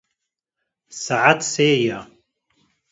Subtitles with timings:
[1.03, 1.99] Saet sê ye.